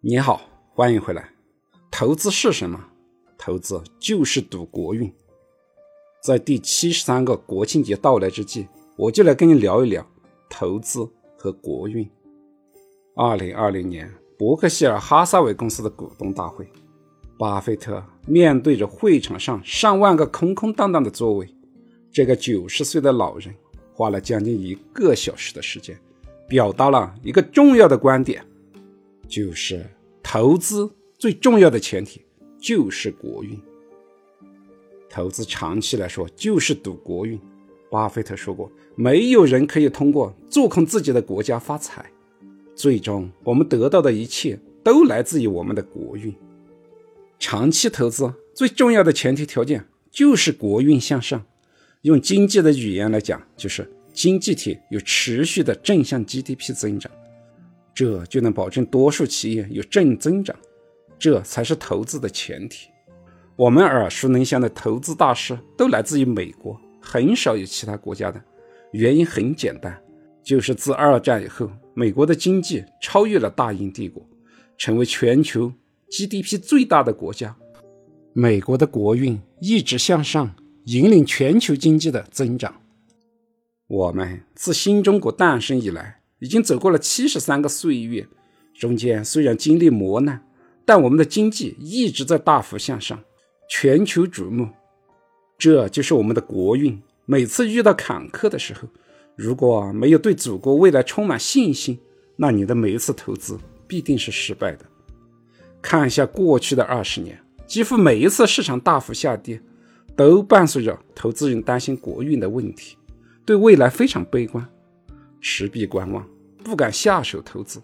[0.00, 0.42] 你好，
[0.76, 1.28] 欢迎回来。
[1.90, 2.78] 投资是什么？
[3.36, 5.12] 投资就是赌国运。
[6.22, 10.06] 在第七十三个国庆节到来之际，我就来跟你聊一聊
[10.48, 11.04] 投资
[11.36, 12.08] 和国运。
[13.16, 14.08] 二零二零年，
[14.38, 16.70] 伯克希尔哈撒韦公司的股东大会，
[17.36, 21.52] 巴菲特面对着会场上上万个空空荡荡的座位，
[22.12, 23.52] 这个九十岁的老人
[23.92, 25.98] 花了将近一个小时的时间，
[26.48, 28.44] 表达了一个重要的观点。
[29.28, 29.84] 就是
[30.22, 32.22] 投资最重要的前提
[32.58, 33.60] 就是国运。
[35.08, 37.38] 投资长期来说就是赌国运。
[37.90, 42.04] 巴菲特说过，没有人可以通过做空自己的国家发财。
[42.74, 46.34] 最终，我们得到的一切都来自于我们的国运。
[47.38, 51.44] 长期投资最重要的前提条件就是国运向上。
[52.02, 57.10] 用经济的语言来讲，就是经济体有持续的正向 GDP 增长。
[57.98, 60.54] 这就能保证多数企业有正增长，
[61.18, 62.88] 这才是投资的前提。
[63.56, 68.40] 我们耳熟能详的投资大师都来自于美国，很少有其他国家的。
[68.92, 70.00] 原因很简单，
[70.44, 74.24] 就是自二战以后，美国的经济超越了大英帝国，
[74.76, 75.72] 成为全球
[76.08, 77.56] GDP 最大的国家。
[78.32, 82.80] 美国的国运一直向上，引领全球经济的增长。
[83.88, 86.14] 我们自新中国诞生以来。
[86.40, 88.26] 已经走过了七十三个岁月，
[88.74, 90.44] 中间虽然经历磨难，
[90.84, 93.18] 但我们的经济一直在大幅向上，
[93.68, 94.68] 全球瞩目。
[95.58, 97.00] 这就是我们的国运。
[97.26, 98.88] 每次遇到坎坷的时候，
[99.36, 101.98] 如果没有对祖国未来充满信心，
[102.36, 104.86] 那你的每一次投资必定是失败的。
[105.82, 109.60] 看一下过去的二十年，几乎每一次市场大幅下跌，
[110.16, 112.96] 都伴随着投资人担心国运的问题，
[113.44, 114.66] 对未来非常悲观。
[115.40, 116.26] 持币观望，
[116.64, 117.80] 不敢下手投资，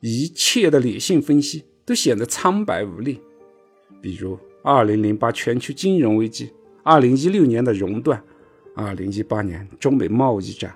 [0.00, 3.20] 一切的理性分析都显得苍白无力。
[4.00, 6.50] 比如，二零零八全球金融危机，
[6.82, 8.22] 二零一六年的熔断，
[8.74, 10.74] 二零一八年中美贸易战，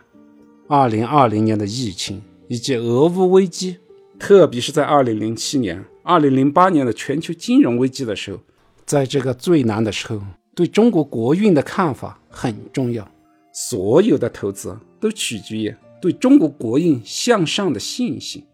[0.69, 3.79] 二零二零年的疫情以及俄乌危机。
[4.19, 8.41] 特别是在二零零七年、二零零八年的全球金融危机的时候，
[8.87, 10.23] 在这个最难的时候，
[10.55, 13.07] 对中国国运的看法很重要。
[13.53, 15.75] 所有的投资都取决于。
[16.01, 18.45] 对中国国运向上的信心，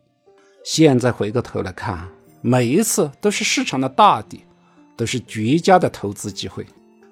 [0.65, 2.09] 现在回过头来看，
[2.41, 4.45] 每一次都是市场的大底，
[4.97, 6.65] 都是绝佳的投资机会，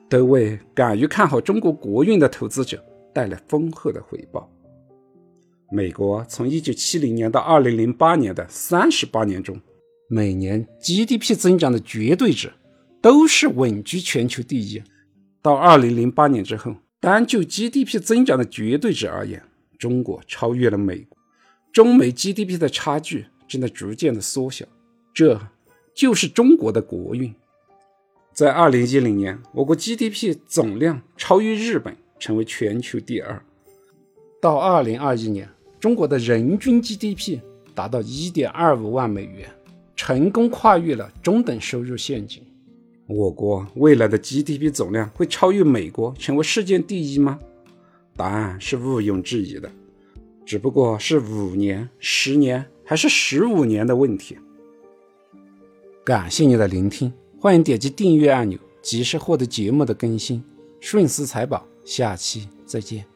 [0.09, 4.51] 都为敢于看好中国国运的投资者带来丰厚的回报。
[5.73, 9.61] 美国从1970年到2008年的38年中，
[10.09, 12.53] 每年 GDP 增长的绝对值
[13.01, 14.83] 都是稳居全球第一。
[15.43, 19.43] 到2008年之后，单就 GDP 增长的绝对值而言，
[19.81, 21.17] 中国超越了美国，
[21.73, 24.67] 中美 GDP 的差距正在逐渐的缩小，
[25.15, 25.41] 这
[25.95, 27.35] 就是中国的国运。
[28.35, 33.43] 在二零一零年，我国 GDP 总量超越日本，成为全球第二。
[34.39, 35.49] 到二零二一年，
[35.81, 37.41] 中国的人均 GDP
[37.75, 39.49] 达到一点二五万美元，
[39.97, 42.43] 成功跨越了中等收入陷阱。
[43.07, 47.41] 我国未来的 GDP 总量会超越美国，成为世界第一吗？
[48.21, 49.73] 答案是毋庸置疑的，
[50.45, 54.37] 只不过是五年、十年还是十五年的问题。
[56.05, 60.45] 感谢你的聆听，欢迎点击订阅按钮，及时获得节目的更新。
[60.81, 63.10] 顺思财宝，下期再见。